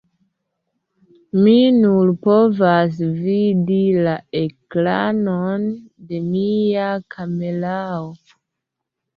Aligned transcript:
Mi 1.41 1.51
nur 1.75 2.13
povas 2.23 2.97
vidi 3.25 3.79
la 4.07 4.15
ekranon 4.41 5.69
de 6.13 6.23
mia 6.33 6.89
kamerao 7.19 8.05